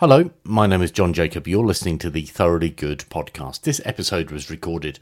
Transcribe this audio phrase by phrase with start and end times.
[0.00, 1.46] Hello, my name is Jon Jacob.
[1.46, 3.60] You're listening to the Thoroughly Good podcast.
[3.60, 4.98] This episode was recorded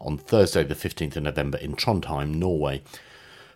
[0.00, 2.82] on Thursday, the 15th of November in Trondheim, Norway.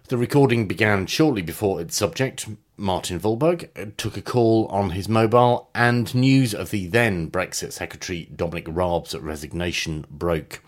[0.07, 2.47] The recording began shortly before its subject,
[2.77, 8.29] Martin Wåhlberg, took a call on his mobile, and news of the then Brexit Secretary
[8.33, 10.63] Dominic Raab's resignation broke.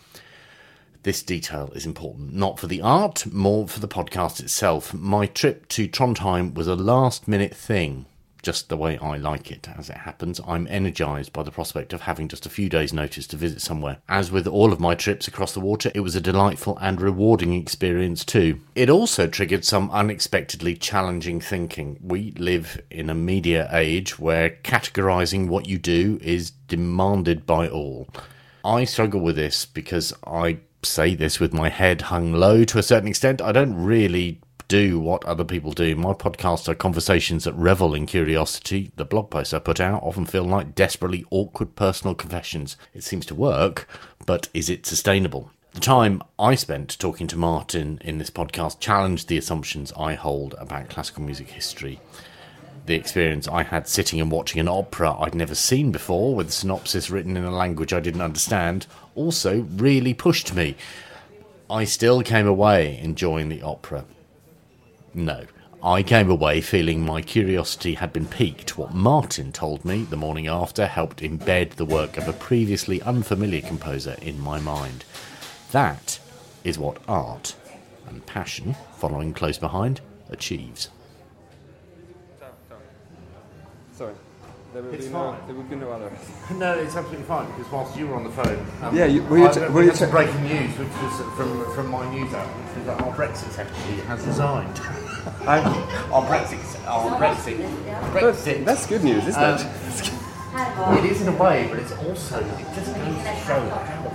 [1.04, 4.93] This detail is important, not for the art, more for the podcast itself.
[4.93, 8.06] My trip to Trondheim was a last minute thing
[8.46, 9.68] just the way I like it.
[9.76, 13.27] As it happens, I'm energised by the prospect of having just a few days' notice
[13.27, 13.98] to visit somewhere.
[14.09, 17.55] As with all of my trips across the water, it was a delightful and rewarding
[17.55, 18.60] experience too.
[18.77, 21.98] It also triggered some unexpectedly challenging thinking.
[22.00, 28.08] We live in a media age where categorising what you do is demanded by all.
[28.64, 32.83] I struggle with this because I say this with my head hung low to a
[32.84, 33.42] certain extent.
[33.42, 35.95] I don't really do what other people do.
[35.97, 38.91] My podcasts are conversations that revel in curiosity.
[38.97, 42.77] The blog posts I put out often feel like desperately awkward personal confessions.
[42.95, 43.89] It seems to work,
[44.25, 45.50] but is it sustainable?
[45.73, 50.55] The time I spent talking to Martin in this podcast challenged the assumptions I hold
[50.58, 52.01] about classical music history.
[52.86, 56.53] The experience I had sitting and watching an opera I'd never seen before, with a
[56.53, 60.77] synopsis written in a language I didn't understand, also really pushed me.
[61.69, 64.05] I still came away enjoying the opera,
[65.17, 65.45] no.
[65.83, 68.77] I came away feeling my curiosity had been piqued.
[68.77, 73.61] What Martin told me the morning after helped embed the work of a previously unfamiliar
[73.61, 75.05] composer in my mind.
[75.73, 76.19] That
[76.64, 77.55] is what art
[78.08, 80.89] and passion, following close behind, achieves.
[84.77, 85.46] There will, It's be no, fine.
[85.46, 86.12] there will be no other.
[86.58, 89.38] No, it's absolutely fine because whilst you were on the phone, um, Yeah, you- were
[89.38, 92.05] you I- t- we were you had t- breaking news, which was from from my
[92.12, 94.77] news app, which was that our Brexit secretary has resigned.
[95.48, 95.60] I,
[96.12, 97.56] our Brexit, our Brexit,
[98.12, 98.64] Brexit.
[98.66, 101.05] that's good news, isn't Um, it?
[101.05, 104.11] It is in a way, but it's also it just goes to show how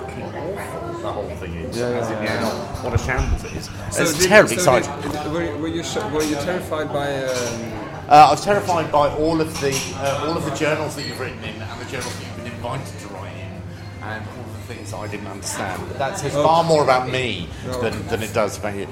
[0.00, 1.76] fucking awful the whole thing is.
[1.76, 2.40] Yeah, yeah, As in, yeah.
[2.40, 3.68] you what a shambles it is.
[3.98, 5.02] it's did- terribly so exciting.
[5.02, 7.22] did- did- were, you- were you sh- were you terrified by?
[7.24, 7.72] Um,
[8.08, 11.18] Uh, I was terrified by all of the uh, all of the journals that you've
[11.18, 13.62] written in and the journals that you've been invited to write in,
[14.00, 15.82] and all the things I didn't understand.
[15.88, 17.48] But that says far more about me
[17.80, 18.86] than, than it does about you.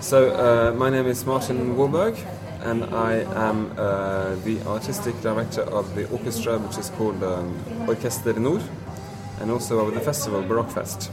[0.00, 2.16] so uh, my name is Martin Wåhlberg,
[2.62, 3.16] and I
[3.48, 7.54] am uh, the artistic director of the orchestra, which is called um,
[7.86, 8.62] Orkester Nord,
[9.40, 11.10] and also of the festival Barokkfest.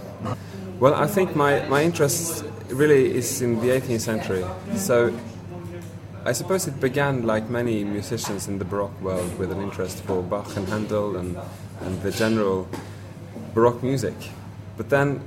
[0.80, 4.46] Well, I think my, my interest really is in the 18th century.
[4.78, 5.14] So
[6.24, 10.22] I suppose it began like many musicians in the Baroque world with an interest for
[10.22, 11.36] Bach and Handel and,
[11.82, 12.70] and the general
[13.56, 14.14] Baroque music.
[14.78, 15.20] But then,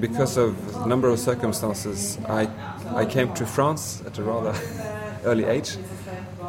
[0.00, 2.48] because of a number of circumstances, I,
[2.94, 4.58] I came to France at a rather
[5.24, 5.76] early age.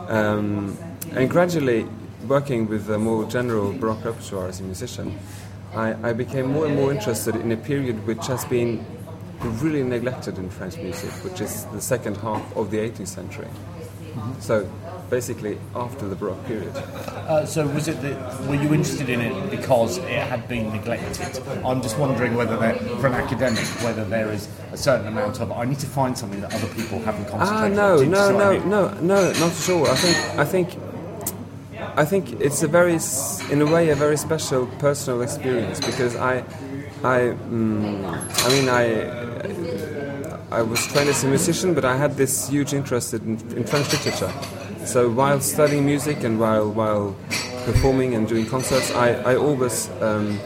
[0.07, 0.77] Um,
[1.11, 1.85] and gradually,
[2.29, 5.19] working with a more general Baroque repertoire as a musician,
[5.75, 8.85] I, I became more and more interested in a period which has been
[9.47, 13.47] really neglected in French music, which is the second half of the 18th century.
[14.39, 14.69] So,
[15.09, 16.75] basically, after the Baroque period.
[16.75, 21.41] Uh, so was it that were you interested in it because it had been neglected?
[21.65, 25.51] I'm just wondering whether there, for an academic, whether there is a certain amount of
[25.51, 28.03] I need to find something that other people haven't Ah, no, on.
[28.03, 28.69] You no, I no, mean?
[28.69, 29.87] no, no, not at all.
[29.87, 30.77] I think, I think,
[31.97, 32.97] I think it's a very,
[33.51, 36.39] in a way, a very special personal experience because I,
[37.03, 39.28] I, mm, I mean, I,
[40.51, 43.91] I was trained as a musician, but I had this huge interest in, in French
[43.91, 44.31] literature.
[44.85, 47.15] So while studying music and while while
[47.65, 49.89] performing and doing concerts, I, I always.
[50.01, 50.39] Um,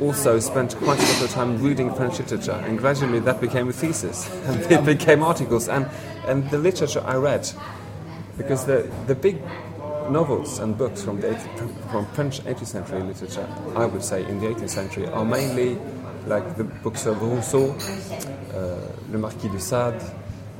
[0.00, 3.72] also spent quite a lot of time reading French literature, and gradually that became a
[3.72, 5.70] thesis, and it became articles.
[5.70, 5.88] And,
[6.26, 7.50] and the literature I read,
[8.36, 9.40] because the, the big
[10.10, 14.38] novels and books from the 18th, from French 18th century literature, I would say in
[14.40, 15.78] the 18th century, are mainly
[16.26, 17.74] like the books of Rousseau,
[18.54, 20.02] uh, Le Marquis de Sade,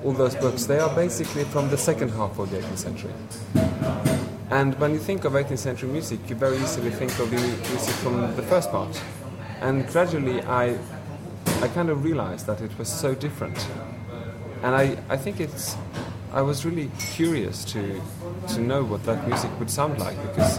[0.05, 0.67] all those books.
[0.67, 3.13] They are basically from the second half of the 18th century.
[4.51, 7.95] And when you think of 18th century music, you very easily think of the music
[7.97, 9.03] from the first part.
[9.61, 10.79] And gradually, I,
[11.61, 13.67] I kind of realized that it was so different.
[14.63, 15.77] And I, I think it's,
[16.33, 18.01] I was really curious to,
[18.49, 20.59] to know what that music would sound like because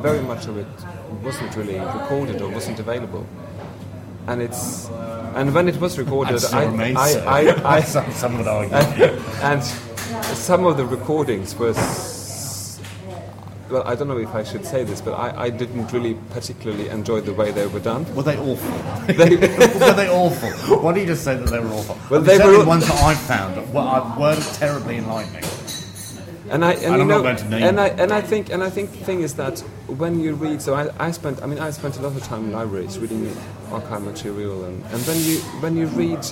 [0.00, 0.66] very much of it
[1.24, 3.26] wasn't really recorded or wasn't available.
[4.26, 4.88] And it's,
[5.36, 6.64] and when it was recorded, I.
[6.64, 6.94] I,
[7.26, 8.74] I, I, some, some would argue.
[9.42, 11.74] and some of the recordings were.
[13.70, 16.88] well i don't know if i should say this but i, I didn't really particularly
[16.90, 18.76] enjoy the way they were done Were they awful?
[19.08, 20.50] were they awful?
[20.82, 21.96] Why do you just say that they were awful?
[22.10, 25.44] Well, I mean, they were- the ones that I've found well, uh, weren't terribly enlightening.
[26.50, 28.20] And I and, And you I'm know not going to name and I and I
[28.20, 31.42] think and I think the thing is that when you read, so I, I spent
[31.42, 33.24] I mean I spent a lot of time in libraries reading
[33.74, 36.24] archive material, and, and when you when you read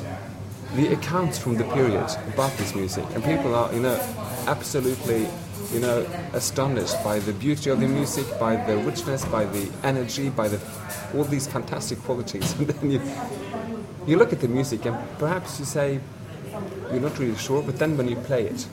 [0.74, 3.98] the accounts from the period about this music, and people are you know
[4.46, 5.28] absolutely
[5.72, 10.30] you know astonished by the beauty of the music, by the richness, by the energy,
[10.30, 10.60] by the
[11.14, 13.00] all these fantastic qualities, and then you
[14.06, 16.00] you look at the music and perhaps you say
[16.90, 18.66] you're not really sure, but then when you play it,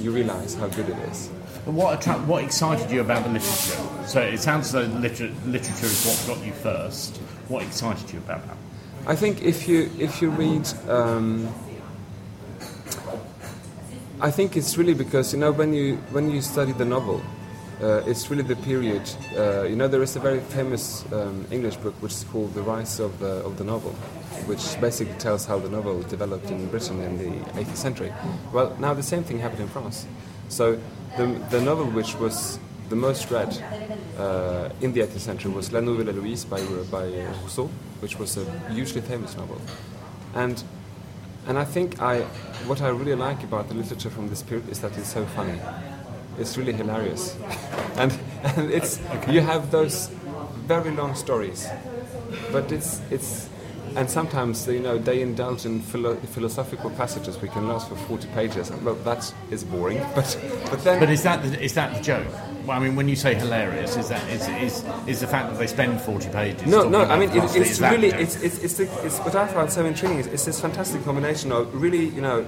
[0.00, 1.28] you realize how good it is.
[1.64, 4.06] What attra- what excited you about the literature?
[4.06, 7.20] So it sounds as though liter- literature is what got you first.
[7.48, 8.56] What excited you about that?
[9.06, 11.46] I think if you if you read, um,
[14.20, 17.22] I think it's really because you know when you when you study the novel,
[17.80, 19.08] uh, it's really the period.
[19.36, 22.62] Uh, you know there is a very famous um, English book which is called The
[22.62, 23.92] Rise of the of the Novel,
[24.46, 28.12] which basically tells how the novel developed in Britain in the 18th century.
[28.52, 30.04] Well, now the same thing happened in France.
[30.48, 30.80] So
[31.16, 33.56] the the novel which was the most read
[34.18, 36.60] uh, in the 18th century was La Nouvelle Héloïse by,
[36.90, 37.06] by
[37.42, 39.60] Rousseau, which was a hugely famous novel.
[40.34, 40.62] And,
[41.46, 42.20] and I think I,
[42.66, 45.58] what I really like about the literature from this period is that it's so funny.
[46.38, 47.36] It's really hilarious.
[47.96, 48.16] and
[48.54, 50.08] and it's, you have those
[50.66, 51.68] very long stories,
[52.52, 53.48] but it's, it's,
[53.94, 58.28] and sometimes you know they indulge in philo- philosophical passages we can last for 40
[58.28, 58.70] pages.
[58.70, 60.38] Well, that is boring, but
[60.70, 62.26] but then But is that the, is that the joke?
[62.66, 65.58] Well, I mean, when you say hilarious, is that is is, is the fact that
[65.58, 66.66] they spend forty pages?
[66.66, 67.02] No, no.
[67.04, 70.18] I mean, it, it's really it's it's it's, the, it's what I found so intriguing
[70.18, 72.44] is it's this fantastic combination of really you know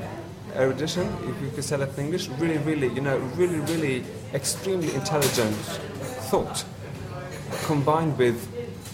[0.57, 4.05] erudition, if you could say that in English, really, really you know really, really
[4.35, 5.55] extremely intelligent
[6.31, 6.65] thought
[7.65, 8.37] combined with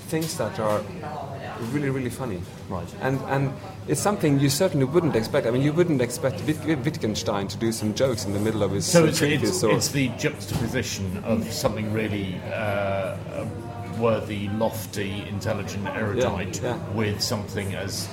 [0.09, 0.81] things that are
[1.73, 2.41] really, really funny.
[2.69, 2.89] Right.
[3.01, 3.53] And and
[3.89, 5.47] it's something you certainly wouldn't expect.
[5.47, 8.87] I mean, you wouldn't expect Wittgenstein to do some jokes in the middle of his
[8.87, 13.17] So it's, it's, or it's the juxtaposition of something really uh,
[13.99, 16.77] worthy, lofty, intelligent, erudite yeah.
[16.93, 18.09] with something as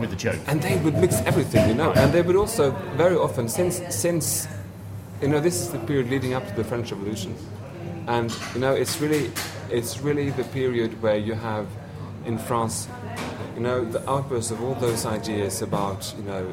[0.00, 0.38] with a joke.
[0.46, 1.92] and they would mix everything, you know.
[1.92, 4.48] And they would also very often, since since
[5.20, 7.34] you know, this is the period leading up to the French Revolution,
[8.06, 9.30] and you know, it's really
[9.70, 11.66] it's really the period where you have
[12.28, 12.88] in France,
[13.54, 16.44] you know, the outburst of all those ideas about you know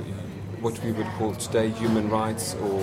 [0.61, 2.81] what we would call today human rights or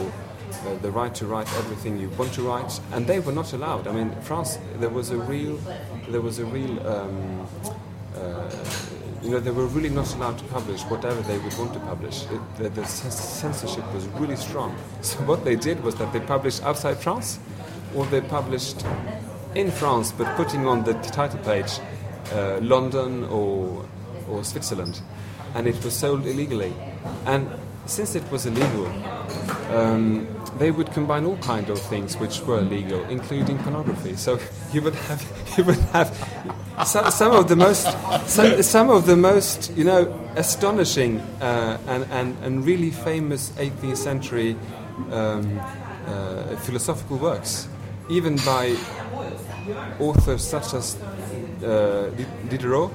[0.66, 3.88] uh, the right to write everything you want to write, and they were not allowed.
[3.88, 5.56] I mean, France, there was a real,
[6.08, 6.86] there was a real.
[6.86, 7.48] Um,
[8.14, 8.50] uh,
[9.22, 12.24] you know, they were really not allowed to publish whatever they would want to publish.
[12.24, 14.76] It, the, the cens- censorship was really strong.
[15.02, 17.38] So what they did was that they published outside France,
[17.94, 18.84] or they published
[19.54, 21.78] in France, but putting on the title page
[22.32, 23.84] uh, London or
[24.28, 25.00] or Switzerland,
[25.54, 26.72] and it was sold illegally.
[27.26, 27.48] And
[27.86, 28.86] since it was illegal,
[29.70, 30.26] um,
[30.58, 34.16] they would combine all kind of things which were illegal, including pornography.
[34.16, 34.38] So
[34.72, 35.22] you would have
[35.58, 36.08] you would have
[36.86, 37.86] some, some of the most
[38.26, 43.96] some, some of the most you know astonishing uh, and, and and really famous 18th
[43.96, 44.56] century
[45.10, 45.60] um,
[46.06, 47.68] uh, philosophical works,
[48.08, 48.76] even by
[50.00, 50.96] authors such as
[51.62, 52.10] uh,
[52.48, 52.90] Diderot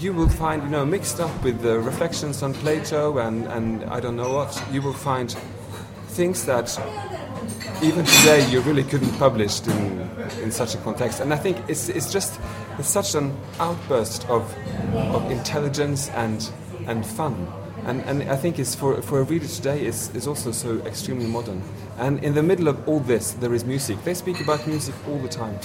[0.00, 4.00] you will find, you know, mixed up with the reflections on Plato and, and I
[4.00, 5.34] don't know what, you will find
[6.08, 6.78] things that
[7.82, 10.10] even today you really couldn't publish in,
[10.42, 11.20] in such a context.
[11.20, 12.38] And I think it's, it's just
[12.78, 14.54] it's such an outburst of,
[14.94, 16.50] of intelligence and,
[16.86, 17.46] and fun.
[17.86, 21.26] And, and I think it's for, for a reader today it's, it's also so extremely
[21.26, 21.62] modern.
[21.98, 24.02] And in the middle of all this, there is music.
[24.02, 25.56] They speak about music all the time.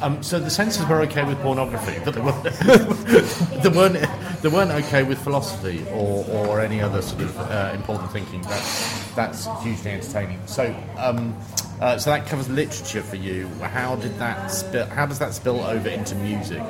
[0.00, 2.42] Um, so the censors were okay with pornography, but they weren't,
[3.62, 8.12] they weren't, they weren't okay with philosophy or, or any other sort of uh, important
[8.12, 8.42] thinking.
[8.42, 10.40] That's, that's hugely entertaining.
[10.46, 11.36] So, um,
[11.80, 13.48] uh, so that covers literature for you.
[13.60, 16.62] How did that spill, How does that spill over into music?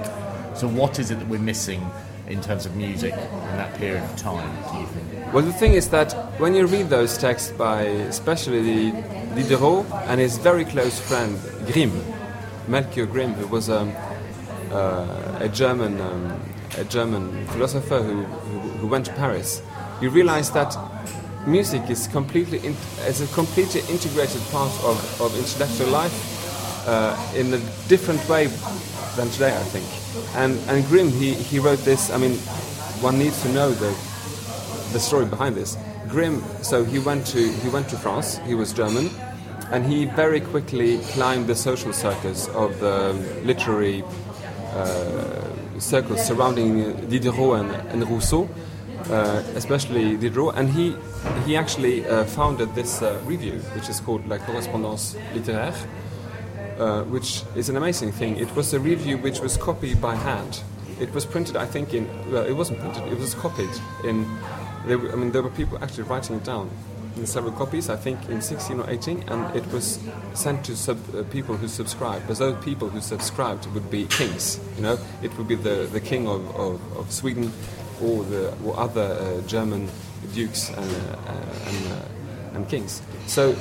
[0.54, 1.84] So, what is it that we're missing
[2.28, 4.50] in terms of music in that period of time?
[4.73, 5.33] Do you think?
[5.33, 9.02] Well, the thing is that when you read those texts by especially the
[9.35, 11.38] Diderot and his very close friend
[11.73, 11.93] Grimm,
[12.69, 13.93] Melchior Grimm, who was um,
[14.71, 16.40] uh, a German um,
[16.78, 19.62] a German philosopher who, who, who went to Paris,
[20.00, 20.76] you realize that
[21.47, 22.75] music is completely in,
[23.07, 28.49] is a completely integrated part of, of intellectual life uh, in a different way
[29.16, 29.87] than today, I think.
[30.37, 32.11] And and Grimm he, he wrote this.
[32.11, 32.37] I mean,
[33.02, 33.92] one needs to know the
[34.92, 35.76] the story behind this.
[36.09, 38.38] Grimm, so he went to he went to France.
[38.47, 39.11] He was German,
[39.73, 43.12] and he very quickly climbed the social circus of the
[43.44, 44.04] literary
[44.75, 48.49] uh, circles surrounding Diderot and, and Rousseau.
[49.11, 50.97] uh, especially Diderot, and he
[51.47, 55.75] he actually uh, founded this uh, review, which is called La Correspondance Littéraire,
[56.78, 58.37] uh, which is an amazing thing.
[58.37, 60.62] It was a review which was copied by hand.
[61.00, 63.04] It was printed, I think, in well, it wasn't printed.
[63.12, 63.71] It was copied
[64.04, 64.26] in.
[64.87, 66.71] There were, I mean, there were people actually writing it down
[67.16, 67.90] in several copies.
[67.90, 69.99] I think in 16 or 18, and it was
[70.35, 72.26] sent to sub, uh, people who subscribed.
[72.28, 74.61] But those people who subscribed would be kings.
[74.76, 77.52] You know, it would be the, the king of, of, of Sweden,
[78.02, 79.88] or the or other uh, German
[80.33, 81.16] dukes and, uh,
[81.66, 82.04] and, uh,
[82.54, 83.02] and kings.
[83.26, 83.52] So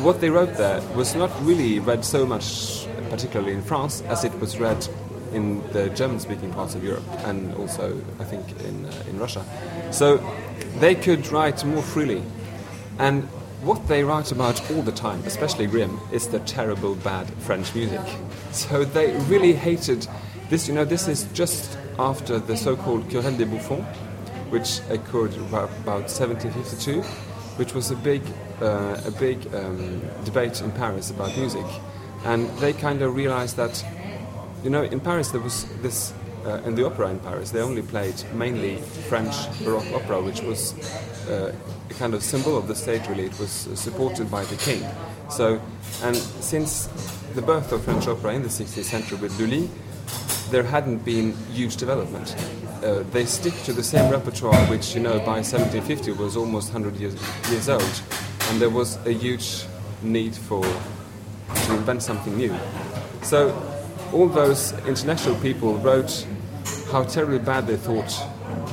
[0.00, 4.38] what they wrote there was not really read so much, particularly in France, as it
[4.40, 4.86] was read
[5.32, 9.44] in the German-speaking parts of Europe and also, I think, in, uh, in Russia.
[9.90, 10.18] So
[10.78, 12.22] they could write more freely.
[12.98, 13.24] And
[13.62, 18.00] what they write about all the time, especially Grimm, is the terrible bad French music.
[18.50, 20.06] So they really hated
[20.50, 20.68] this.
[20.68, 23.84] You know, this is just after the so-called Querelle des Bouffons,
[24.50, 27.02] which occurred about, about 1752,
[27.56, 28.22] which was a big,
[28.60, 31.66] uh, a big um, debate in Paris about music,
[32.24, 33.84] and they kind of realized that,
[34.62, 36.12] you know, in Paris there was this.
[36.44, 38.76] Uh, in the opera in Paris, they only played mainly
[39.08, 39.32] French
[39.62, 40.74] Baroque opera, which was
[41.28, 41.54] uh,
[41.88, 43.08] a kind of symbol of the state.
[43.08, 44.84] Really, it was supported by the king.
[45.30, 45.60] So,
[46.02, 46.88] and since
[47.36, 49.70] the birth of French opera in the 16th century with Lully,
[50.50, 52.34] there hadn't been huge development.
[52.82, 56.98] Uh, they stick to the same repertoire, which you know by 1750 was almost 100
[56.98, 57.14] years,
[57.48, 58.02] years old,
[58.50, 59.64] and there was a huge
[60.02, 62.52] need for to invent something new.
[63.22, 63.54] So
[64.12, 66.26] all those international people wrote
[66.90, 68.10] how terribly bad they thought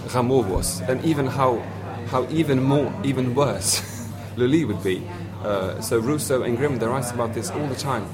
[0.07, 1.59] Rameau was, and even how
[2.07, 5.07] how even more, even worse Lully would be.
[5.43, 8.05] Uh, so Rousseau and Grimm they write about this all the time,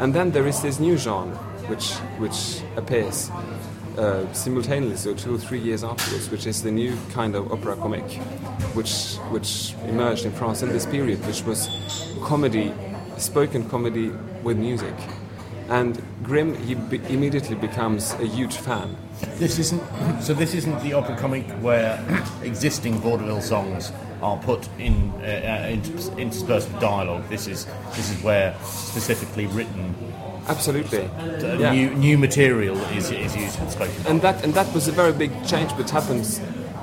[0.00, 1.36] and then there is this new genre
[1.68, 3.30] which which appears
[3.98, 7.76] uh, simultaneously or two or three years afterwards, which is the new kind of opera
[7.76, 8.18] comique,
[8.74, 11.68] which which emerged in France in this period, which was
[12.22, 12.72] comedy,
[13.18, 14.10] spoken comedy
[14.42, 14.94] with music.
[15.68, 18.96] And Grimm he be- immediately becomes a huge fan.
[19.36, 19.82] This isn't
[20.20, 20.34] so.
[20.34, 21.98] This isn't the opera comic where
[22.42, 27.28] existing vaudeville songs are put in uh, uh, interspersed with dialogue.
[27.28, 29.94] This is this is where specifically written
[30.48, 31.04] Absolutely.
[31.04, 31.72] uh, Yeah.
[31.72, 33.94] new new material is, is used in spoken.
[34.06, 36.40] And that and that was a very big change which happens.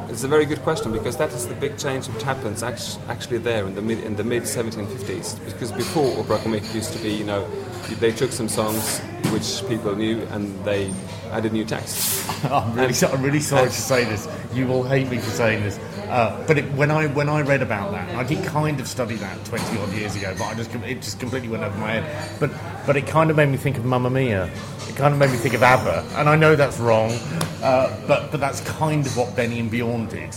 [0.10, 3.66] It's a very good question because that is the big change which happens actually there
[3.66, 5.40] in the mid in the mid 1750s.
[5.46, 7.48] Because before opera comique used to be, you know,
[8.00, 9.00] they took some songs
[9.32, 10.92] which people knew and they
[11.32, 12.28] added new text.
[12.52, 14.28] I'm really, so, I'm really sorry to say this.
[14.54, 15.80] You will hate me for saying this.
[16.12, 19.16] Uh, but it, when I when I read about that, I did kind of study
[19.16, 22.40] that 20 odd years ago, but I just it just completely went over my head.
[22.40, 22.52] But
[22.86, 24.50] but it kind of made me think of Mamma Mia.
[24.90, 27.12] It kind of made me think of ABBA, and I know that's wrong,
[27.64, 30.36] uh, but but that's kind of what Benny and Bjorn did.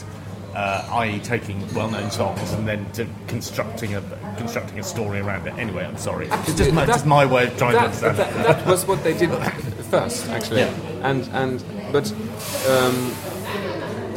[0.54, 4.02] Uh, i.e., taking well-known songs and then to constructing a
[4.36, 5.54] constructing a story around it.
[5.58, 6.28] Anyway, I'm sorry.
[6.30, 8.16] It's just my, That- just my way of trying to that, understand.
[8.18, 9.30] that, that was what they did
[9.90, 10.60] first, actually.
[10.60, 10.72] Yeah.
[11.02, 12.08] And and but
[12.70, 13.12] um,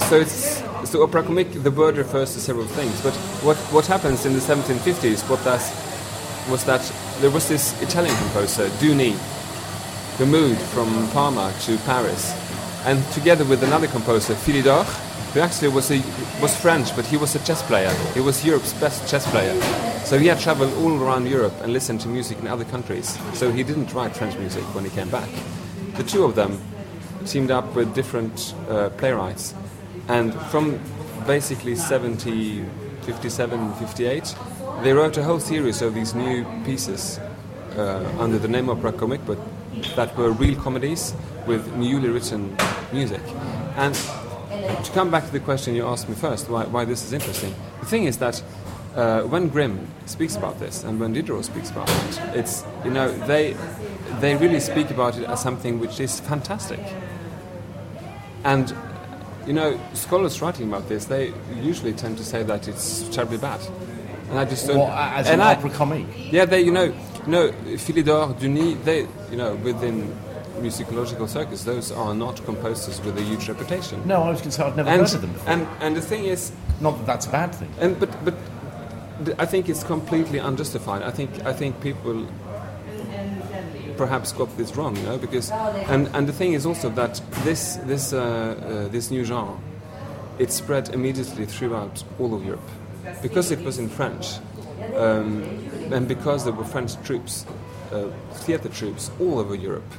[0.07, 1.63] so it's so opera comique.
[1.63, 3.01] The word refers to several things.
[3.01, 3.13] But
[3.44, 5.29] what what happens in the 1750s?
[5.29, 5.70] What does
[6.50, 6.82] was that
[7.20, 9.12] there was this Italian composer Duni,
[10.17, 12.34] who moved from Parma to Paris,
[12.86, 14.86] and together with another composer Philidor,
[15.34, 16.01] who actually was a,
[16.41, 17.94] was French, but he was a chess player.
[18.13, 19.60] He was Europe's best chess player.
[20.06, 23.20] So he had traveled all around Europe and listened to music in other countries.
[23.34, 25.29] So he didn't write French music when he came back.
[25.96, 26.62] The two of them
[27.25, 29.53] teamed up with different uh, playwrights,
[30.07, 30.79] and from
[31.25, 32.63] basically 70,
[33.01, 34.35] 57, 58,
[34.83, 37.19] they wrote a whole series of these new pieces
[37.75, 39.37] uh, under the name Opera Comic, but
[39.95, 41.13] that were real comedies
[41.45, 42.55] with newly written
[42.91, 43.21] music.
[43.75, 43.95] And
[44.83, 47.53] to come back to the question you asked me first, why, why this is interesting,
[47.79, 48.41] the thing is that
[48.95, 53.11] uh, when Grimm speaks about this and when Diderot speaks about it, it's you know
[53.27, 53.55] they
[54.19, 56.79] they really speak about it as something which is fantastic.
[58.43, 58.73] And
[59.48, 63.62] you know, scholars writing about this, they usually tend to say that it's terribly bad.
[64.30, 64.80] And I just don't.
[64.80, 66.32] What, as and an I- opera comique?
[66.34, 66.84] yeah, they, you know,
[67.25, 70.13] you know, Philidor, Duni, they, you know, within
[70.60, 74.06] musicological circles, those are not composers with a huge reputation.
[74.06, 75.50] No, I was going to say I've never and, heard of them before.
[75.54, 76.51] and and the thing is,
[76.82, 77.72] Not that that's a bad thing.
[77.80, 78.34] and but but
[79.39, 81.04] I think it's completely unjustified.
[81.04, 82.27] I think I think people
[83.98, 85.51] perhaps got this wrong, you know, because
[85.89, 89.58] and and the thing is also that this this uh, uh, this new genre
[90.39, 92.70] it spread immediately throughout all of Europe
[93.22, 94.38] because it was in French
[94.96, 95.44] um,
[95.92, 97.46] and because there were French troops,
[97.92, 99.92] uh, theater troops all over Europe.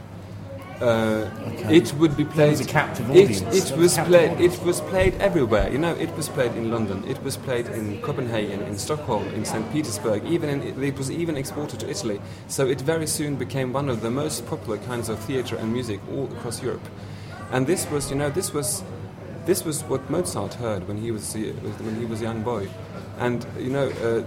[0.81, 1.27] Uh,
[1.71, 2.51] It would be played.
[2.51, 3.41] was a captive it- audience.
[3.41, 4.31] It, There was a was captive played.
[4.31, 4.55] audience.
[4.55, 5.69] It was played everywhere.
[5.73, 7.03] You know, it was played in London.
[7.09, 9.71] It was played in Copenhagen, in Stockholm, in St.
[9.73, 10.25] Petersburg.
[10.25, 12.21] Even in, it was even exported to Italy.
[12.47, 16.01] So it very soon became one of the most popular kinds of theatre and music
[16.15, 16.87] all across Europe.
[17.51, 18.85] And this was, you know, this was,
[19.47, 21.53] this was what Mozart heard when he was a-
[21.85, 22.69] when he was a young boy.
[23.19, 24.23] And you know, uh,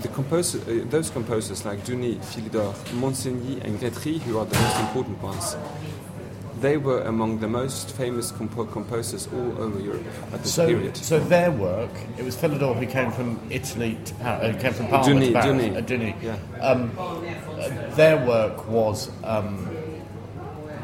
[0.00, 4.80] the composer, uh, those composers like Duni, Philidor, Monsigny, and Gretry, who are the most
[4.80, 5.56] important ones,
[6.60, 10.96] they were among the most famous compo- composers all over Europe at this So, period.
[10.96, 14.88] so their work, it was Philidor who came from Italy, to Paris, uh, came from
[14.88, 15.46] Parma Duni, to Paris.
[15.62, 15.76] Duni.
[15.76, 16.22] uh, Duni.
[16.22, 16.62] Yeah.
[16.62, 19.66] Um, uh, their work was um,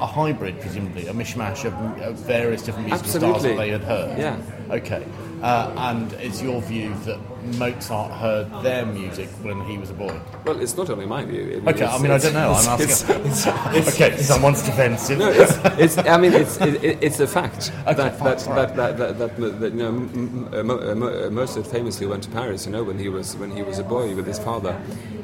[0.00, 4.18] a hybrid, presumably, a mishmash of, of various different musical styles that they had heard.
[4.18, 4.38] Yeah.
[4.70, 5.04] Okay.
[5.42, 7.18] Uh, and it's your view that
[7.58, 10.18] Mozart heard their music when he was a boy?
[10.44, 11.42] Well, it's not only my view.
[11.42, 12.52] I mean, Okay, I mean, I don't know.
[12.52, 12.88] I'm asking.
[13.20, 15.18] it's- it's- okay, someone's defensive.
[15.18, 15.98] No, it's, it's.
[15.98, 16.60] I mean, it's.
[16.60, 21.66] It, it- it's a fact Okay, that, fine, that, that, that, that, you know, Mozart
[21.66, 22.66] famously went to Paris.
[22.66, 24.80] You know, when he was when he was a boy with his father,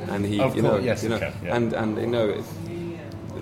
[0.08, 1.56] and he, Of you know, course, yes, you know, okay, yeah.
[1.56, 2.42] and and you know.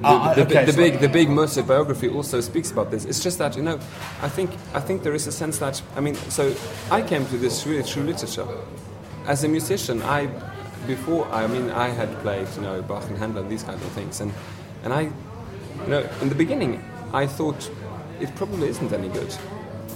[0.01, 3.05] The, Ah, the, okay, the big, the big Mozart biography also speaks about this.
[3.05, 3.79] It's just that you know,
[4.23, 6.55] I think, I think there is a sense that I mean, so
[6.91, 8.47] I came to this really through literature.
[9.27, 10.31] As a musician, I,
[10.87, 13.93] before I mean, I had played you know Bach and Handel and these kind of
[13.93, 14.33] things, and
[14.85, 17.71] and I, you know, in the beginning, I thought
[18.21, 19.37] it probably isn't any good.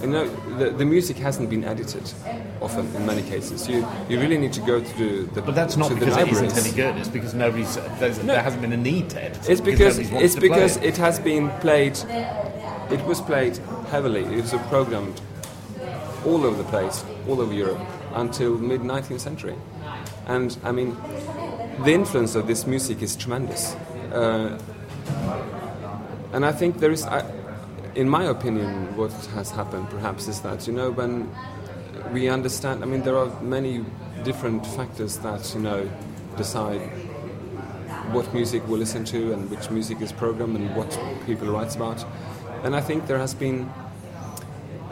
[0.05, 2.13] You know, the, the music hasn't been edited
[2.61, 3.67] often in many cases.
[3.67, 6.31] You you really need to go to the, But that's not to the because it
[6.31, 6.95] isn't any good.
[6.97, 7.75] It's because nobody's.
[7.99, 9.37] There's, There hasn't been a need to edit.
[9.39, 10.83] it, It's because wanted it's because it.
[10.83, 11.97] it has been played.
[12.91, 13.57] It was played
[13.89, 14.25] heavily.
[14.25, 15.19] It was programmed
[16.23, 17.81] all over the place, all over Europe,
[18.13, 19.55] until mid 19th century.
[20.27, 20.95] And I mean,
[21.83, 23.73] the influence of this music is tremendous.
[24.13, 24.59] Uh,
[26.31, 27.21] and I think there is, I,
[27.95, 31.29] in my opinion, what has happened perhaps is that you know when
[32.11, 32.83] we understand.
[32.83, 33.83] I mean, there are many
[34.23, 35.89] different factors that you know
[36.37, 36.81] decide
[38.11, 42.05] what music we listen to and which music is programmed and what people write about.
[42.63, 43.71] And I think there has been,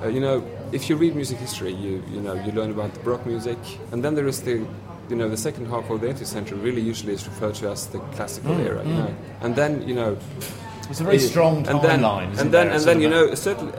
[0.02, 3.00] uh, you know, if you read music history, you you know you learn about the
[3.02, 3.60] Baroque music,
[3.92, 4.66] and then there is the,
[5.10, 7.88] you know, the second half of the 18th century really usually is referred to as
[7.88, 10.18] the classical era, you know, and then you know.
[10.90, 12.32] It's a very strong and then, timeline.
[12.34, 13.74] isn't and then, and then you know, certainly,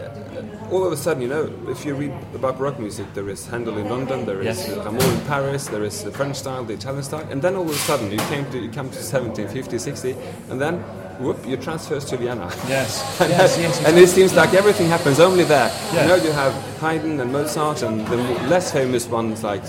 [0.70, 3.76] all of a sudden, you know, if you read about Baroque music, there is Handel
[3.78, 4.68] in London, there is Yes.
[4.78, 7.70] Rameau in Paris, there is the French style, the Italian style, and then all of
[7.70, 10.16] a sudden you came to you come to 1750, 60,
[10.50, 10.78] and then
[11.20, 12.50] whoop, you transfer to Vienna.
[12.66, 13.20] Yes.
[13.20, 15.70] and, yes, yes, and it seems like everything happens only there.
[15.92, 16.02] Yeah.
[16.02, 18.16] You know, you have Haydn and Mozart, and the
[18.48, 19.62] less famous ones like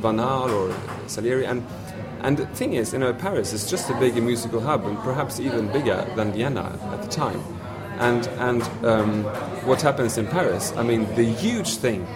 [0.00, 0.74] Vanhal or
[1.08, 1.62] Salieri, and
[2.22, 5.40] and the thing is, you know, Paris is just a bigger musical hub, and perhaps
[5.40, 7.42] even bigger than Vienna at the time.
[7.98, 9.24] And and um,
[9.66, 10.72] what happens in Paris?
[10.76, 12.06] I mean, the huge thing,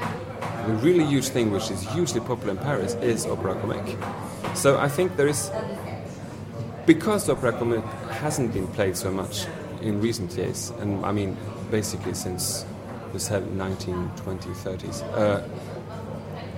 [0.67, 3.97] the really huge thing, which is hugely popular in Paris, is opera comique.
[4.55, 5.51] So I think there is
[6.87, 9.47] because opera comique hasn't been played so much
[9.83, 11.37] in recent years, and I mean
[11.71, 12.65] basically since
[13.13, 15.43] the 7, 19, 20, 30s, uh,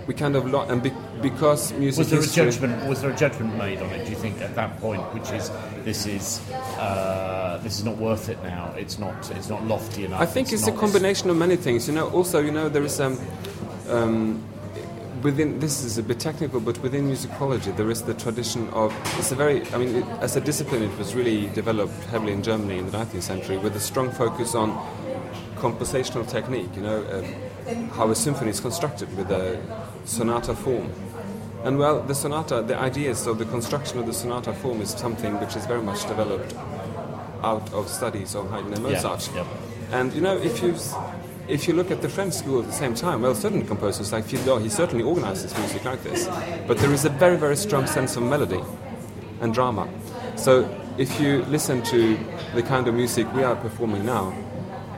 [0.06, 2.88] we kind of lo- and be- because music Was there a history- judgment?
[2.88, 4.04] Was there a judgment made on it?
[4.04, 5.50] Do you think at that point, which is
[5.84, 6.40] this is
[6.78, 8.72] uh, this is not worth it now?
[8.76, 9.30] It's not.
[9.32, 10.20] It's not lofty enough.
[10.20, 11.88] I think it's, a combination of many things.
[11.88, 13.18] You know, also you know there is um,
[13.88, 14.42] um,
[15.22, 19.32] within this is a bit technical, but within musicology there is the tradition of it's
[19.32, 19.66] a very.
[19.72, 22.98] I mean, it, as a discipline, it was really developed heavily in Germany in the
[22.98, 24.70] 19th century with a strong focus on
[25.56, 26.68] compositional technique.
[26.76, 29.58] You know, um, how a symphony is constructed with a
[30.06, 30.90] sonata form.
[31.64, 35.38] And well, the sonata, the ideas of the construction of the sonata form is something
[35.40, 36.54] which is very much developed
[37.42, 39.30] out of studies of Haydn and Mozart.
[39.34, 39.44] yeah.
[39.92, 40.74] And you know, if you
[41.48, 44.24] if you look at the French school at the same time, well, certain composers like
[44.24, 46.26] Philidor, he certainly organizes music like this,
[46.66, 48.62] but there is a very very strong sense of melody
[49.40, 49.88] and drama.
[50.36, 52.18] So if you listen to
[52.54, 54.34] the kind of music we are performing now,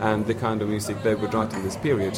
[0.01, 2.15] and the kind of music they would write in this period,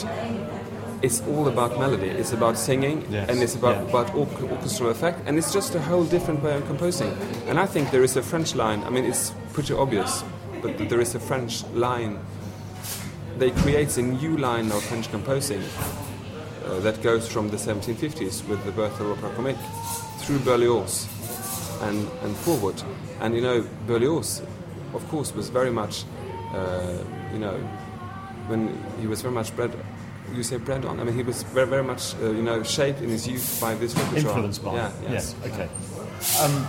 [1.02, 2.08] it's all about melody.
[2.08, 3.88] It's about singing, Yes, and it's about, yeah.
[3.90, 7.10] about orch- orchestral effect, and it's just a whole different way of composing.
[7.48, 8.82] And I think there is a French line.
[8.84, 10.22] I mean, it's pretty obvious,
[10.62, 12.18] but there is a French line.
[13.38, 15.62] They create a new line of French composing
[16.66, 19.56] uh, that goes from the 1750s with the birth of opera comique
[20.18, 21.08] through Berlioz
[21.82, 22.82] and, and forward.
[23.20, 24.42] And you know, Berlioz,
[24.92, 26.04] of course, was very much,
[26.54, 26.98] uh,
[27.32, 27.56] you know,
[28.48, 29.72] when he was very much bred.
[30.34, 31.00] You say bred on?
[31.00, 33.74] I mean, he was very, very much, uh, you know, shaped in his youth by
[33.74, 34.18] this repertoire.
[34.18, 34.74] influenced by.
[34.74, 35.34] Yeah, yes.
[35.44, 35.68] Okay.
[36.40, 36.68] Um,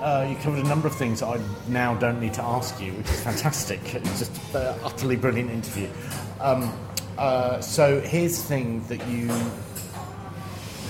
[0.00, 3.08] uh, you covered a number of things I now don't need to ask you, which
[3.10, 3.80] is fantastic.
[3.94, 5.88] It's just an utterly brilliant interview.
[6.40, 6.72] Um,
[7.18, 9.26] uh, so here's the thing that you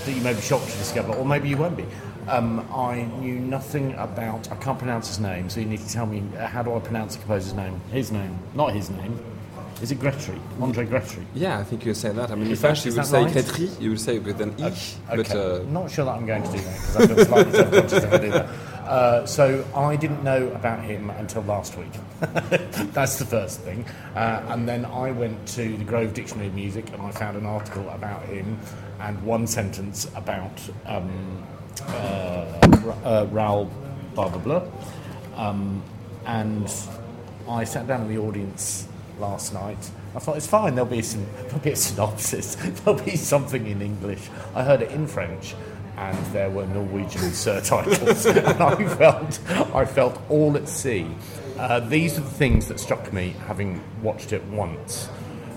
[0.05, 1.85] that you may be shocked to discover, or maybe you won't be.
[2.27, 4.51] Um, I knew nothing about.
[4.51, 6.79] I can't pronounce his name, so you need to tell me uh, how do I
[6.79, 7.81] pronounce the composer's name?
[7.91, 9.19] His name, not his name.
[9.81, 10.37] Is it Gretry?
[10.61, 11.23] Andre Gretry?
[11.33, 12.31] Yeah, I think you say that.
[12.31, 13.33] I mean, in Is that- French you would say right?
[13.33, 15.61] Gretry, you would say with an but Okay.
[15.61, 18.13] uh, Not sure that I'm going to do that because I feel slightly self-conscious if
[18.13, 18.47] I do that.
[18.89, 21.91] Uh, so I didn't know about him until last week.
[22.91, 23.85] That's the first thing.
[24.15, 27.45] Uh, and then I went to the Grove Dictionary of Music and I found an
[27.45, 28.57] article about him
[28.99, 31.43] and one sentence about um,
[31.87, 31.91] uh,
[33.05, 33.71] uh, Raoul
[34.15, 34.63] blah blah blah.
[35.37, 35.81] Um,
[36.25, 36.69] and
[37.47, 38.87] I sat down in the audience
[39.19, 39.77] last night.
[40.15, 40.75] I thought it's fine.
[40.75, 42.55] There'll be some, there'll be a synopsis.
[42.83, 44.29] There'll be something in English.
[44.55, 45.55] I heard it in French,
[45.97, 49.39] and there were Norwegian surtitles, and I felt,
[49.75, 51.07] I felt all at sea.
[51.57, 55.09] Uh, these are the things that struck me, having watched it once,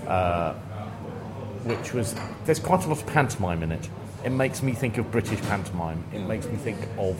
[0.07, 0.53] uh,
[1.63, 2.13] which was
[2.45, 3.89] there's quite a lot of pantomime in it.
[4.25, 6.03] It makes me think of British pantomime.
[6.13, 7.17] It makes me think of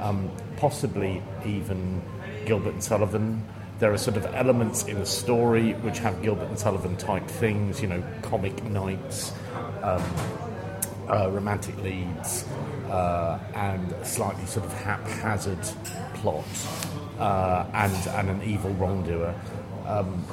[0.00, 2.02] um, possibly even
[2.46, 3.44] Gilbert and Sullivan.
[3.80, 7.80] There are sort of elements in the story which have Gilbert and Sullivan type things,
[7.80, 9.32] you know, comic nights,
[9.82, 10.04] um,
[11.08, 12.44] uh, romantic leads,
[12.90, 15.62] uh, and slightly sort of haphazard
[16.16, 16.44] plot,
[17.18, 19.34] uh, and, and an evil wrongdoer.
[19.86, 20.26] Um,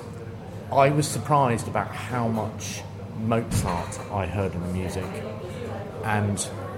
[0.69, 2.81] I was surprised about how much
[3.21, 5.23] Mozart I heard in the music
[6.03, 6.37] and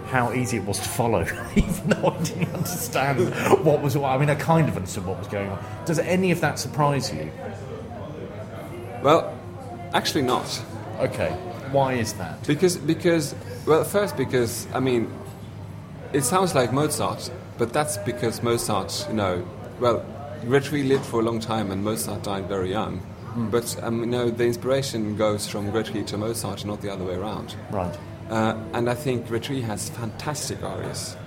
[0.10, 1.22] how easy it was to follow,
[1.56, 3.96] even though I didn't understand what was.
[3.96, 5.64] I mean, I kind of understood what was going on.
[5.86, 7.32] Does any of that surprise you?
[9.02, 9.38] well,
[9.94, 10.64] actually not.
[11.00, 11.30] Okay,
[11.72, 12.46] why is that?
[12.46, 15.12] Because, because, well, first because I mean,
[16.14, 19.48] it sounds like Mozart, but that's because Mozart, you know,
[19.80, 20.06] well,
[20.44, 23.02] Gretry lived for a long time and Mozart died very young.
[23.36, 27.14] But um, you know, the inspiration goes from Gretry to Mozart, not the other way
[27.14, 27.56] around.
[27.70, 27.96] Right.
[28.30, 31.18] Uh, and I think Gretry has fantastic arias.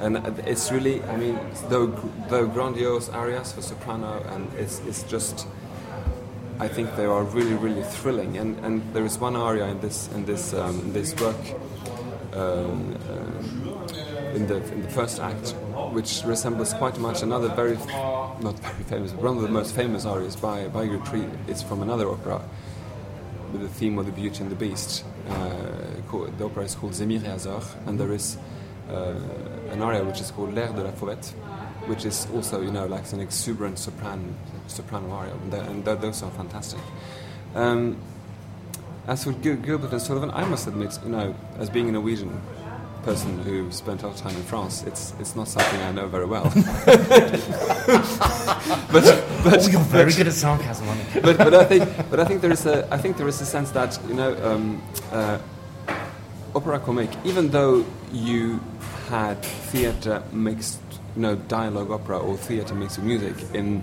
[0.00, 1.86] And uh, it's really, I mean, though,
[2.28, 5.46] though grandiose arias for soprano, and it's, it's just,
[6.58, 8.38] I think they are really, really thrilling.
[8.38, 11.36] And, and there is one aria in this, in this, um, in this work,
[12.32, 13.88] um, um,
[14.34, 15.50] in, the, in the first act,
[15.92, 17.76] which resembles quite much another very,
[18.40, 21.28] not very famous, one of the most famous arias by, by Gretry.
[21.48, 22.40] It's from another opera
[23.56, 25.04] with the theme of the Beauty and the Beast.
[25.28, 28.36] Uh, the opera is called Zemir et and there is
[28.90, 29.14] uh,
[29.70, 31.32] an aria which is called L'air de la Fauvette,
[31.86, 34.32] which is also, you know, like an exuberant sopran,
[34.66, 36.80] soprano aria, and, and tho- those are fantastic.
[37.54, 37.96] Um,
[39.06, 42.40] as for Gilbert and Sullivan, I must admit, you know, as being a Norwegian
[43.06, 46.08] person who spent a lot of time in France, it's it's not something I know
[46.08, 46.44] very well.
[48.92, 49.04] but
[49.44, 51.20] but Oh, you're very good at sarcasm, aren't you?
[51.20, 53.46] but, but I think but I think there is a I think there is a
[53.46, 55.38] sense that you know um, uh,
[56.52, 58.60] opera comique even though you
[59.08, 59.40] had
[59.70, 60.80] theatre mixed
[61.14, 63.82] you know dialogue opera or theatre mixed with music in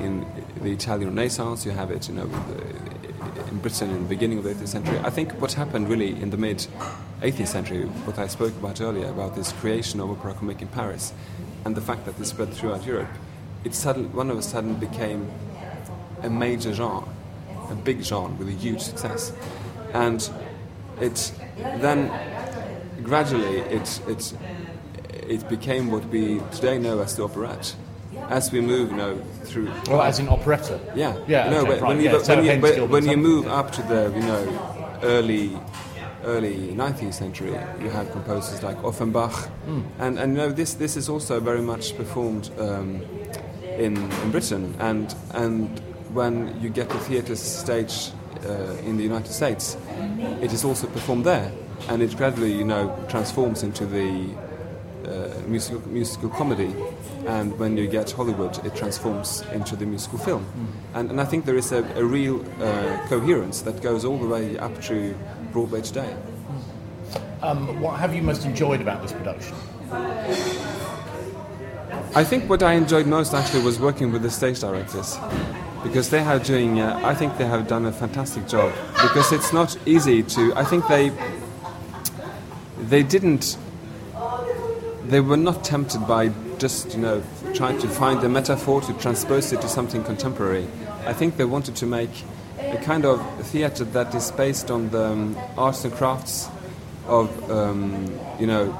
[0.00, 0.26] in
[0.62, 2.28] the Italian Renaissance you have it you know
[3.50, 6.30] in Britain in the beginning of the 18th century I think what happened really in
[6.30, 6.66] the mid
[7.22, 11.12] 18th century what I spoke about earlier about this creation of opera comique in Paris
[11.64, 13.08] and the fact that it spread throughout Europe
[13.64, 15.28] it suddenly one of a sudden became
[16.22, 17.08] a major genre,
[17.70, 19.32] a big genre with a huge success,
[19.92, 20.30] and
[21.00, 21.32] it
[21.80, 22.10] then
[23.02, 24.34] gradually it it
[25.28, 27.74] it became what we today know as the operette.
[28.28, 30.80] As we move, you know, through Well, as in operetta.
[30.94, 33.70] yeah, Yeah, no, okay, when, right, when you, yeah, when, you, when, you move up
[33.72, 35.56] to the you know early
[36.24, 39.80] early 19th century, you have composers like Offenbach, Hmm.
[40.00, 43.00] and and you know this this is also very much performed um,
[43.78, 45.68] in in Britain, and and
[46.12, 48.10] when you get to theatre stage
[48.44, 49.76] uh, in the United States,
[50.42, 51.52] it is also performed there,
[51.88, 54.08] and it gradually you know transforms into the
[55.06, 56.74] uh, musical, musical comedy,
[57.26, 60.46] and when you get Hollywood, it transforms into the musical film.
[60.94, 64.28] And, and I think there is a, a real uh, coherence that goes all the
[64.28, 65.14] way up to
[65.52, 66.14] Broadway today.
[67.42, 69.56] Um, what have you most enjoyed about this production?
[72.14, 75.18] I think what I enjoyed most actually was working with the stage directors.
[75.82, 78.72] Because they are doing, uh, I think they have done a fantastic job.
[79.02, 81.12] Because it's not easy to, I think they,
[82.88, 83.58] they didn't,
[85.04, 87.22] they were not tempted by just, you know,
[87.54, 90.66] trying to find a metaphor to transpose it to something contemporary.
[91.06, 92.24] I think they wanted to make
[92.58, 96.48] a kind of theatre that is based on the um, arts and crafts
[97.06, 98.76] of, um, you know,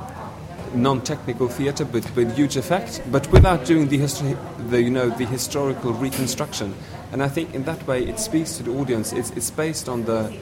[0.75, 4.37] non-technical theater, but with huge effect, but without doing the, history,
[4.69, 6.75] the you know the historical reconstruction.
[7.13, 9.13] And I think in that way it speaks to the audience.
[9.13, 10.33] It's, it's based on the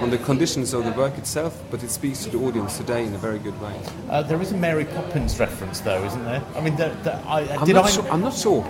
[0.00, 3.14] on the conditions of the work itself, but it speaks to the audience today in
[3.14, 3.74] a very good way.
[4.08, 6.42] Uh, there is a Mary Poppins reference, though, isn't there?
[6.56, 7.90] I mean, the, the, I, I'm, did not I?
[7.90, 8.64] sure, I'm not sure.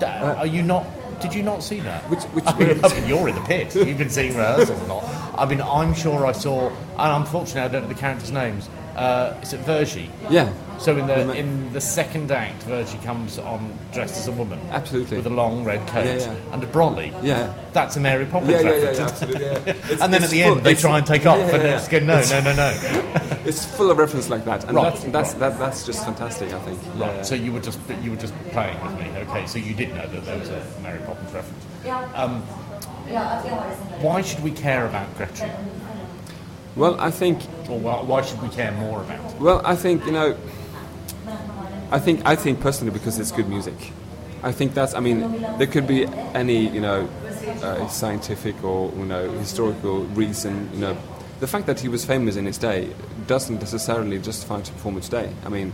[0.00, 0.86] Uh, are you not?
[1.20, 2.02] Did you not see that?
[2.10, 3.74] Which- which- I mean, I mean, you're in the pit.
[3.74, 5.04] You've been seeing rehearsals or not?
[5.38, 6.68] I mean, I'm sure I saw.
[6.98, 8.68] And unfortunately, I don't know the characters' names.
[8.96, 10.08] Uh, is it Vergy?
[10.30, 14.58] Yeah, So in the in the second act, Vergy comes on dressed as a woman,
[14.70, 15.16] Absolutely.
[15.16, 16.34] with a long red coat Yeah, yeah.
[16.52, 17.10] and a brolly.
[17.22, 17.54] Yeah.
[17.72, 18.98] that's a Mary Poppins yeah, yeah, yeah, reference.
[18.98, 19.44] yeah, absolutely.
[19.46, 19.52] Yeah.
[19.92, 21.58] It's- and then at the full- end, they try and take off, yeah, and yeah,
[21.62, 23.38] they just go, no, It's- no, no, no.
[23.48, 25.40] It's full of reference like that, and Right, that's that's right.
[25.40, 26.52] that, that's just fantastic.
[26.52, 26.78] I think.
[26.96, 27.16] Yeah.
[27.16, 27.26] Right.
[27.26, 29.06] So you were just you were just playing with me.
[29.22, 29.46] Okay.
[29.46, 31.64] So you did know that there was a Mary Poppins reference.
[32.14, 32.42] Um,
[34.00, 35.50] why should we care about Gretchen,
[36.74, 39.40] Well, I think or why, should we care more about it?
[39.40, 40.36] Well, I think you know.
[41.90, 43.92] I think I think personally because it's good music.
[44.42, 44.94] I think that's.
[44.94, 47.08] I mean, there could be any you know
[47.62, 50.70] uh, scientific or you know historical reason.
[50.72, 50.96] You know,
[51.40, 52.88] the fact that he was famous in his day
[53.26, 55.32] doesn't necessarily justify to perform it today.
[55.44, 55.72] I mean.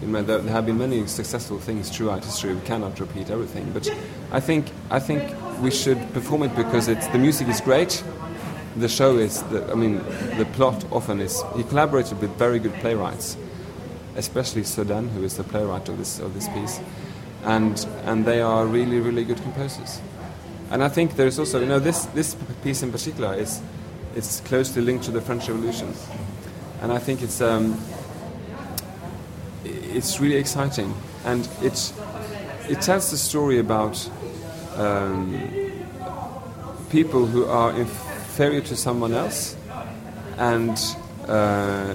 [0.00, 2.54] You know, there, there have been many successful things throughout history.
[2.54, 3.86] We cannot repeat everything, but
[4.32, 5.22] I think I think
[5.60, 8.02] we should perform it because it's the music is great,
[8.80, 9.98] the show is, the, I mean,
[10.38, 11.42] the plot often is.
[11.56, 13.36] He collaborated with very good playwrights,
[14.16, 16.80] especially Sedaine, who is the playwright of this of this piece,
[17.44, 20.00] and and they are really really good composers.
[20.70, 23.60] And I think there's also, you know, this this piece in particular is
[24.14, 25.92] it's closely linked to the French Revolution,
[26.82, 27.78] and I think it's um,
[29.64, 31.92] it's really exciting, and it
[32.68, 34.10] it tells the story about
[34.76, 35.40] um,
[36.90, 37.72] people who are
[38.40, 39.54] inferior to someone else
[40.38, 40.78] and
[41.28, 41.94] uh,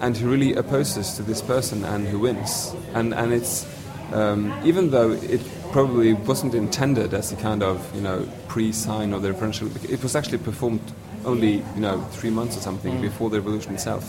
[0.00, 2.72] and who really opposes to this person and who wins.
[2.94, 3.66] And and it's
[4.12, 5.40] um, even though it
[5.72, 10.14] probably wasn't intended as a kind of you know pre-sign of the referential it was
[10.14, 10.92] actually performed
[11.24, 14.08] only you know three months or something before the revolution itself.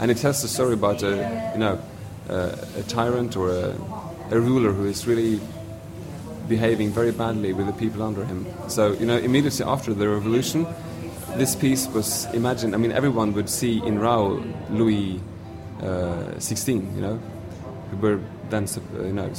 [0.00, 1.80] And it tells the story about a you know
[2.28, 3.74] uh, a tyrant or a,
[4.30, 5.40] a ruler who is really
[6.50, 8.44] behaving very badly with the people under him.
[8.68, 10.66] So, you know, immediately after the revolution,
[11.36, 12.74] this piece was imagined.
[12.74, 15.20] I mean, everyone would see in Raoul Louis
[15.80, 17.16] uh, XVI, you know,
[17.90, 19.32] who were then, you know,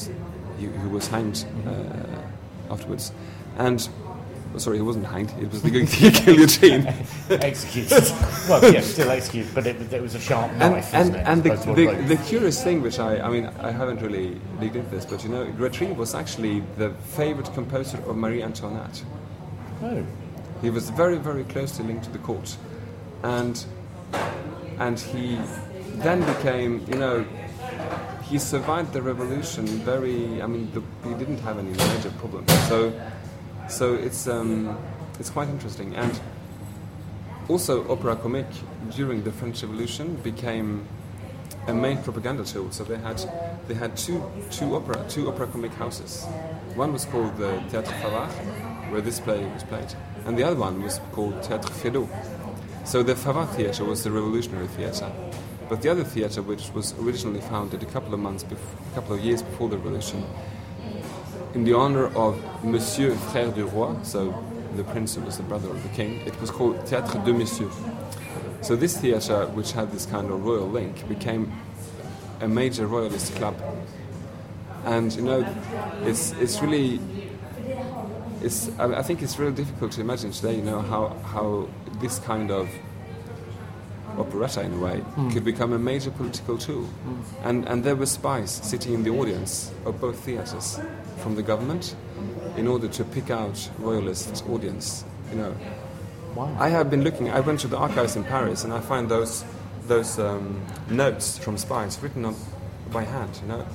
[0.82, 3.12] who was hanged uh, afterwards.
[3.58, 3.88] And,
[4.53, 6.87] oh, sorry, he wasn't hanged, it was the gu- guillotine.
[7.29, 8.03] Executed.
[8.49, 10.93] well, yeah, still executed, but it, it was a sharp knife.
[10.93, 13.19] and, isn't it, and the, as opposed to a the, the curious thing, which I,
[13.19, 16.91] I mean, I haven't really digged into this, but you know, Gretry was actually the
[17.15, 19.03] favorite composer of Marie Antoinette.
[19.83, 20.05] Oh.
[20.61, 22.55] He was very, very closely linked to the court,
[23.23, 23.65] and
[24.79, 25.39] and he
[25.97, 27.25] then became, you know,
[28.23, 29.65] he survived the revolution.
[29.65, 32.51] Very, I mean, the, he didn't have any major problems.
[32.67, 32.93] So,
[33.71, 34.77] so it's um,
[35.19, 35.95] it's quite interesting.
[35.95, 36.19] And
[37.49, 38.45] also, opera comique
[38.95, 40.86] during the French Revolution became
[41.67, 42.71] a main propaganda tool.
[42.71, 43.23] So they had
[43.67, 46.25] they had two two opera two opera comique houses.
[46.75, 48.31] One was called the Théâtre Favart,
[48.91, 49.93] where this play was played,
[50.25, 52.07] and the other one was called Théâtre Feydeau.
[52.86, 55.12] So the Favart theatre was the revolutionary theatre,
[55.69, 59.15] but the other theatre, which was originally founded a couple of months, bef- a couple
[59.15, 60.25] of years before the revolution,
[61.53, 64.33] in the honor of Monsieur Frère du Roi, so
[64.75, 67.69] the prince who was the brother of the king, it was called Théâtre de Monsieur.
[68.61, 71.51] So this theatre, which had this kind of royal link, became
[72.39, 73.55] a major royalist club.
[74.85, 75.45] And you know,
[76.03, 76.99] it's it's really,
[78.41, 80.55] it's I I think it's really difficult to imagine today.
[80.55, 81.67] You know how how
[81.99, 82.69] this kind of
[84.17, 85.29] operetta, in a way, hmm.
[85.29, 86.85] could become a major political tool.
[86.85, 87.47] Hmm.
[87.47, 90.79] And and there were spies sitting in the audience of both theatres
[91.21, 91.95] from the government,
[92.57, 95.05] in order to pick out royalist audience.
[95.31, 95.55] You know,
[96.36, 96.55] wow.
[96.60, 97.29] I have been looking.
[97.29, 99.45] I went to the archives in Paris, and I find those
[99.88, 102.36] those um, notes from spies written on
[102.91, 103.39] by hand.
[103.41, 103.65] You know,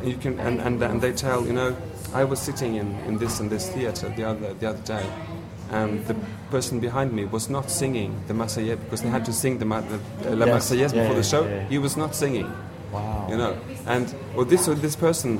[0.00, 1.76] and you can and, and and they tell you know
[2.14, 5.06] I was sitting in, in this and this theater the other the other day,
[5.70, 6.14] and the
[6.50, 9.82] person behind me was not singing the Marseillaise because they had to sing the, Ma-
[9.82, 10.70] the uh, La Yes.
[10.70, 11.44] Marseillaise Yeah, before the yeah, show.
[11.46, 11.68] yeah.
[11.68, 12.50] He was not singing.
[12.90, 13.26] Wow.
[13.28, 15.38] You know, and or this or this person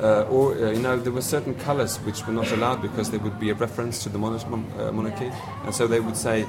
[0.00, 3.18] uh, or uh, you know there were certain colors which were not allowed because they
[3.18, 5.30] would be a reference to the uh, monarchy,
[5.64, 6.46] and so they would say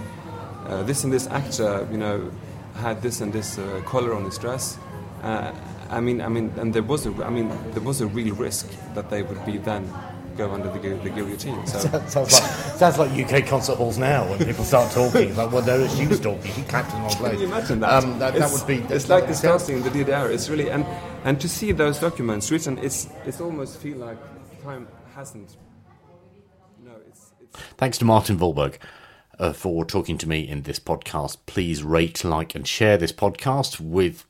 [0.68, 2.32] uh, this and this actor, you know,
[2.76, 4.78] had this and this uh, color on his dress.
[5.24, 5.52] Uh,
[5.90, 8.68] I mean, I mean, and there was a, I mean, there was a real risk
[8.94, 9.92] that they would be then
[10.39, 11.67] go under the, gu- the guillotine.
[11.67, 15.30] So sounds like sounds like UK concert halls now when people start talking.
[15.30, 16.52] It's like, well, no, she was talking.
[16.54, 17.32] She clapped in the wrong place.
[17.34, 18.04] Can you imagine that?
[18.04, 18.78] Um, that, that would be.
[18.93, 20.32] It's like discussing in the DDR.
[20.34, 20.86] It's really and
[21.25, 24.17] and to see those documents written, it's it's almost feel like
[24.63, 25.58] time hasn't.
[26.82, 27.60] No, it's it's.
[27.78, 28.78] Thanks to Martin Wåhlberg
[29.38, 31.38] uh, for talking to me in this podcast.
[31.47, 34.25] Please rate, like, and share this podcast with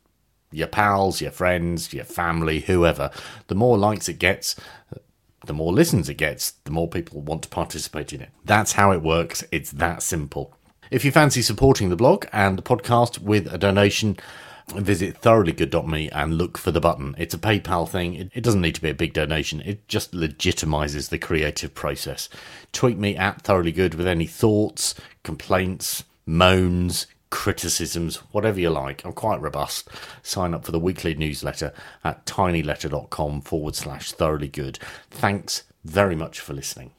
[0.52, 3.12] your pals, your friends, your family, whoever.
[3.46, 4.56] The more likes it gets,
[5.46, 8.30] the more listens it gets, the more people want to participate in it.
[8.46, 9.44] That's how it works.
[9.52, 10.56] It's that simple.
[10.92, 14.18] If you fancy supporting the blog and the podcast with a donation,
[14.76, 17.16] visit thoroughlygood.me and look for the button.
[17.18, 18.32] It's a PayPal thing.
[18.34, 19.62] It, doesn't need to be a big donation.
[19.62, 22.30] It just legitimizes the creative process.
[22.72, 29.06] Tweet me at thoroughlygood with any thoughts, complaints, moans, criticisms, whatever you like.
[29.06, 29.90] I'm quite robust.
[30.24, 34.80] Sign up for the weekly newsletter at tinyletter.com forward slash thoroughly good.
[35.10, 36.92] Thanks very much for listening.